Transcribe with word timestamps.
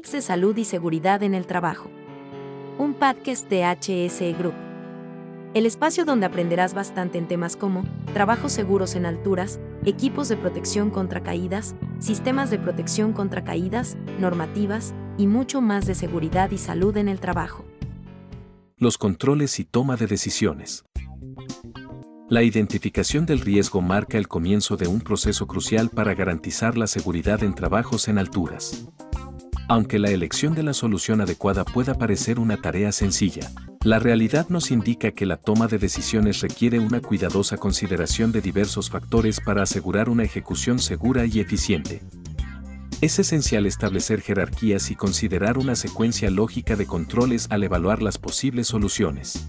De 0.00 0.22
salud 0.22 0.56
y 0.56 0.64
seguridad 0.64 1.22
en 1.22 1.34
el 1.34 1.46
trabajo. 1.46 1.88
Un 2.78 2.94
podcast 2.94 3.48
de 3.48 3.64
HSE 3.64 4.32
Group. 4.32 4.54
El 5.54 5.66
espacio 5.66 6.04
donde 6.04 6.26
aprenderás 6.26 6.74
bastante 6.74 7.18
en 7.18 7.28
temas 7.28 7.54
como 7.54 7.84
trabajos 8.12 8.50
seguros 8.50 8.96
en 8.96 9.04
alturas, 9.04 9.60
equipos 9.84 10.28
de 10.28 10.36
protección 10.36 10.90
contra 10.90 11.22
caídas, 11.22 11.76
sistemas 12.00 12.50
de 12.50 12.58
protección 12.58 13.12
contra 13.12 13.44
caídas, 13.44 13.98
normativas 14.18 14.94
y 15.16 15.26
mucho 15.28 15.60
más 15.60 15.86
de 15.86 15.94
seguridad 15.94 16.50
y 16.50 16.58
salud 16.58 16.96
en 16.96 17.08
el 17.08 17.20
trabajo. 17.20 17.64
Los 18.78 18.96
controles 18.98 19.60
y 19.60 19.64
toma 19.64 19.96
de 19.96 20.06
decisiones. 20.06 20.86
La 22.28 22.42
identificación 22.42 23.26
del 23.26 23.40
riesgo 23.40 23.80
marca 23.80 24.18
el 24.18 24.28
comienzo 24.28 24.76
de 24.76 24.88
un 24.88 25.02
proceso 25.02 25.46
crucial 25.46 25.90
para 25.90 26.14
garantizar 26.14 26.76
la 26.78 26.86
seguridad 26.86 27.44
en 27.44 27.54
trabajos 27.54 28.08
en 28.08 28.18
alturas. 28.18 28.88
Aunque 29.70 30.00
la 30.00 30.10
elección 30.10 30.56
de 30.56 30.64
la 30.64 30.74
solución 30.74 31.20
adecuada 31.20 31.64
pueda 31.64 31.94
parecer 31.94 32.40
una 32.40 32.56
tarea 32.56 32.90
sencilla, 32.90 33.52
la 33.84 34.00
realidad 34.00 34.48
nos 34.48 34.72
indica 34.72 35.12
que 35.12 35.26
la 35.26 35.36
toma 35.36 35.68
de 35.68 35.78
decisiones 35.78 36.40
requiere 36.40 36.80
una 36.80 37.00
cuidadosa 37.00 37.56
consideración 37.56 38.32
de 38.32 38.40
diversos 38.40 38.90
factores 38.90 39.40
para 39.40 39.62
asegurar 39.62 40.08
una 40.08 40.24
ejecución 40.24 40.80
segura 40.80 41.24
y 41.24 41.38
eficiente. 41.38 42.02
Es 43.00 43.20
esencial 43.20 43.64
establecer 43.64 44.22
jerarquías 44.22 44.90
y 44.90 44.96
considerar 44.96 45.56
una 45.56 45.76
secuencia 45.76 46.30
lógica 46.30 46.74
de 46.74 46.86
controles 46.86 47.46
al 47.50 47.62
evaluar 47.62 48.02
las 48.02 48.18
posibles 48.18 48.66
soluciones. 48.66 49.46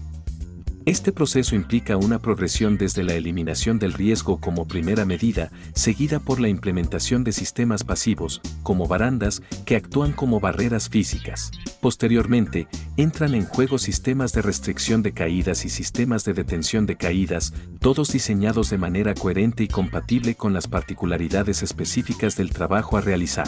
Este 0.84 1.12
proceso 1.12 1.54
implica 1.54 1.96
una 1.96 2.18
progresión 2.18 2.76
desde 2.76 3.04
la 3.04 3.14
eliminación 3.14 3.78
del 3.78 3.92
riesgo 3.92 4.40
como 4.40 4.66
primera 4.66 5.04
medida, 5.04 5.52
seguida 5.74 6.18
por 6.18 6.40
la 6.40 6.48
implementación 6.48 7.22
de 7.22 7.30
sistemas 7.30 7.84
pasivos, 7.84 8.40
como 8.64 8.88
barandas, 8.88 9.42
que 9.64 9.76
actúan 9.76 10.10
como 10.10 10.40
barreras 10.40 10.88
físicas. 10.88 11.52
Posteriormente, 11.80 12.66
entran 12.96 13.36
en 13.36 13.44
juego 13.44 13.78
sistemas 13.78 14.32
de 14.32 14.42
restricción 14.42 15.02
de 15.02 15.12
caídas 15.12 15.64
y 15.64 15.68
sistemas 15.68 16.24
de 16.24 16.32
detención 16.32 16.84
de 16.84 16.96
caídas, 16.96 17.54
todos 17.78 18.10
diseñados 18.10 18.68
de 18.68 18.78
manera 18.78 19.14
coherente 19.14 19.62
y 19.62 19.68
compatible 19.68 20.34
con 20.34 20.52
las 20.52 20.66
particularidades 20.66 21.62
específicas 21.62 22.36
del 22.36 22.50
trabajo 22.50 22.96
a 22.96 23.00
realizar. 23.00 23.46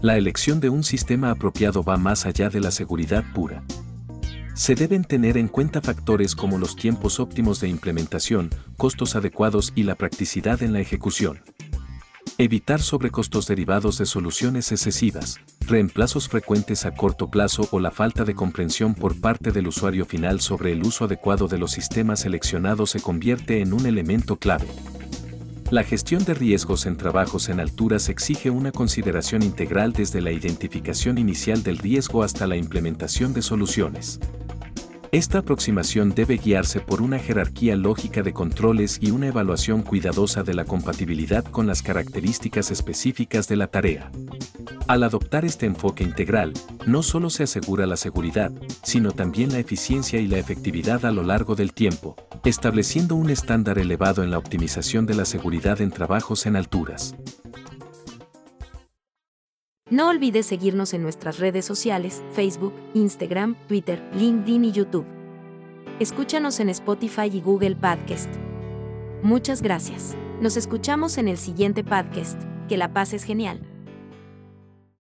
La 0.00 0.16
elección 0.16 0.60
de 0.60 0.68
un 0.68 0.84
sistema 0.84 1.32
apropiado 1.32 1.82
va 1.82 1.96
más 1.96 2.24
allá 2.24 2.50
de 2.50 2.60
la 2.60 2.70
seguridad 2.70 3.24
pura 3.34 3.64
se 4.58 4.74
deben 4.74 5.04
tener 5.04 5.36
en 5.36 5.46
cuenta 5.46 5.80
factores 5.80 6.34
como 6.34 6.58
los 6.58 6.74
tiempos 6.74 7.20
óptimos 7.20 7.60
de 7.60 7.68
implementación, 7.68 8.50
costos 8.76 9.14
adecuados 9.14 9.72
y 9.76 9.84
la 9.84 9.94
practicidad 9.94 10.64
en 10.64 10.72
la 10.72 10.80
ejecución. 10.80 11.40
Evitar 12.38 12.82
sobrecostos 12.82 13.46
derivados 13.46 13.98
de 13.98 14.06
soluciones 14.06 14.72
excesivas, 14.72 15.38
reemplazos 15.60 16.28
frecuentes 16.28 16.86
a 16.86 16.92
corto 16.92 17.30
plazo 17.30 17.68
o 17.70 17.78
la 17.78 17.92
falta 17.92 18.24
de 18.24 18.34
comprensión 18.34 18.96
por 18.96 19.20
parte 19.20 19.52
del 19.52 19.68
usuario 19.68 20.04
final 20.06 20.40
sobre 20.40 20.72
el 20.72 20.82
uso 20.82 21.04
adecuado 21.04 21.46
de 21.46 21.58
los 21.58 21.70
sistemas 21.70 22.20
seleccionados 22.20 22.90
se 22.90 23.00
convierte 23.00 23.60
en 23.60 23.72
un 23.72 23.86
elemento 23.86 24.36
clave. 24.36 24.66
La 25.70 25.84
gestión 25.84 26.24
de 26.24 26.34
riesgos 26.34 26.84
en 26.86 26.96
trabajos 26.96 27.48
en 27.48 27.60
alturas 27.60 28.08
exige 28.08 28.50
una 28.50 28.72
consideración 28.72 29.44
integral 29.44 29.92
desde 29.92 30.20
la 30.20 30.32
identificación 30.32 31.16
inicial 31.16 31.62
del 31.62 31.78
riesgo 31.78 32.24
hasta 32.24 32.48
la 32.48 32.56
implementación 32.56 33.32
de 33.34 33.42
soluciones. 33.42 34.18
Esta 35.10 35.38
aproximación 35.38 36.10
debe 36.14 36.36
guiarse 36.36 36.80
por 36.80 37.00
una 37.00 37.18
jerarquía 37.18 37.76
lógica 37.76 38.22
de 38.22 38.34
controles 38.34 38.98
y 39.00 39.10
una 39.10 39.28
evaluación 39.28 39.82
cuidadosa 39.82 40.42
de 40.42 40.52
la 40.52 40.66
compatibilidad 40.66 41.44
con 41.44 41.66
las 41.66 41.80
características 41.82 42.70
específicas 42.70 43.48
de 43.48 43.56
la 43.56 43.68
tarea. 43.68 44.10
Al 44.86 45.02
adoptar 45.02 45.46
este 45.46 45.64
enfoque 45.64 46.04
integral, 46.04 46.52
no 46.86 47.02
solo 47.02 47.30
se 47.30 47.44
asegura 47.44 47.86
la 47.86 47.96
seguridad, 47.96 48.52
sino 48.82 49.12
también 49.12 49.50
la 49.50 49.60
eficiencia 49.60 50.20
y 50.20 50.26
la 50.26 50.38
efectividad 50.38 51.06
a 51.06 51.10
lo 51.10 51.22
largo 51.22 51.54
del 51.54 51.72
tiempo, 51.72 52.14
estableciendo 52.44 53.14
un 53.14 53.30
estándar 53.30 53.78
elevado 53.78 54.22
en 54.22 54.30
la 54.30 54.38
optimización 54.38 55.06
de 55.06 55.14
la 55.14 55.24
seguridad 55.24 55.80
en 55.80 55.90
trabajos 55.90 56.44
en 56.44 56.56
alturas. 56.56 57.14
No 59.90 60.08
olvides 60.10 60.44
seguirnos 60.44 60.92
en 60.92 61.02
nuestras 61.02 61.38
redes 61.38 61.64
sociales, 61.64 62.22
Facebook, 62.32 62.74
Instagram, 62.92 63.56
Twitter, 63.68 64.02
LinkedIn 64.14 64.66
y 64.66 64.72
YouTube. 64.72 65.06
Escúchanos 65.98 66.60
en 66.60 66.68
Spotify 66.68 67.30
y 67.32 67.40
Google 67.40 67.74
Podcast. 67.74 68.28
Muchas 69.22 69.62
gracias. 69.62 70.14
Nos 70.42 70.58
escuchamos 70.58 71.16
en 71.16 71.26
el 71.26 71.38
siguiente 71.38 71.84
podcast. 71.84 72.38
Que 72.68 72.76
la 72.76 72.92
paz 72.92 73.14
es 73.14 73.24
genial. 73.24 73.67